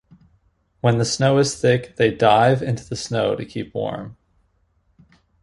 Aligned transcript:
When 0.79 0.97
the 0.97 1.05
snow 1.05 1.37
is 1.37 1.61
thick 1.61 1.95
they 1.97 2.09
"dive" 2.09 2.63
into 2.63 2.83
the 2.89 2.95
snow 2.95 3.35
to 3.35 3.45
keep 3.45 3.75
warm. 3.75 4.17